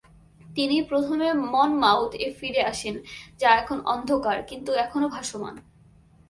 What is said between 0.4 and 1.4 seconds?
তিনি প্রথমে